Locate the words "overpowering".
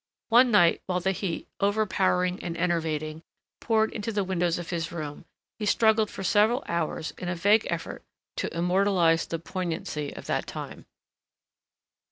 1.59-2.41